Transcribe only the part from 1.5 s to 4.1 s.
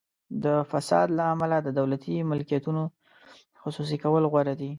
د دولتي ملکیتونو خصوصي